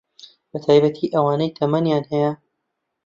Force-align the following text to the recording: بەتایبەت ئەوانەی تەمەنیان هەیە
بەتایبەت 0.51 0.95
ئەوانەی 1.13 1.55
تەمەنیان 1.57 2.03
هەیە 2.11 2.31